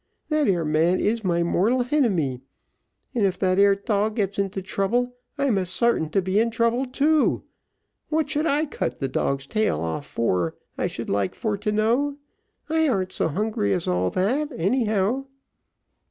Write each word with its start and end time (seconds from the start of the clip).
That 0.29 0.47
ere 0.47 0.65
man 0.65 0.99
is 0.99 1.23
my 1.23 1.43
mortal 1.43 1.83
henemy; 1.83 2.41
and 3.13 3.23
if 3.23 3.37
that 3.37 3.59
ere 3.59 3.75
dog 3.75 4.15
gets 4.15 4.39
into 4.39 4.59
trouble 4.63 5.15
I'm 5.37 5.59
a 5.59 5.65
sartain 5.67 6.09
to 6.09 6.23
be 6.23 6.39
in 6.39 6.49
trouble 6.49 6.87
too. 6.87 7.43
What 8.09 8.27
should 8.27 8.47
I 8.47 8.65
cut 8.65 8.97
the 8.99 9.07
dog's 9.07 9.45
tail 9.45 9.79
off 9.79 10.07
for, 10.07 10.55
I 10.75 10.87
should 10.87 11.11
like 11.11 11.35
for 11.35 11.55
to 11.59 11.71
know? 11.71 12.17
I 12.67 12.87
arn't 12.89 13.11
so 13.11 13.27
hungry 13.27 13.75
as 13.75 13.87
all 13.87 14.09
that, 14.09 14.49
any 14.57 14.85
how." 14.85 15.27